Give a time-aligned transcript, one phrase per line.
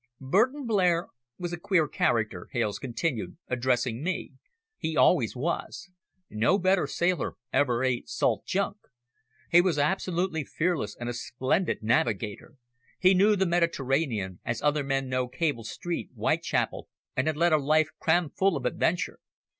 [0.19, 4.31] "Burton Blair was a queer character," Hales continued, addressing me,
[4.79, 5.91] "he always was.
[6.27, 8.77] No better sailor ever ate salt junk.
[9.51, 12.55] He was absolutely fearless and a splendid navigator.
[12.97, 17.57] He knew the Mediterranean as other men know Cable Street, Whitechapel, and had led a
[17.59, 19.19] life cram full of adventure.